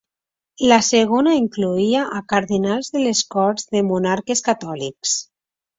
[0.71, 5.17] La segona incloïa a cardenals de les corts de monarques catòlics.